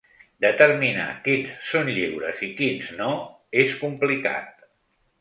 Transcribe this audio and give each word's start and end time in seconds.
Determinar 0.45 1.05
quins 1.27 1.53
són 1.73 1.93
lliures 1.99 2.43
i 2.49 2.51
quins 2.63 2.91
no 3.05 3.13
és 3.67 3.81
complicat. 3.87 4.71